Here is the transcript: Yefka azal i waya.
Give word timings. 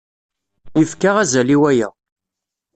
Yefka 0.79 1.09
azal 1.21 1.49
i 1.55 1.57
waya. 1.61 1.89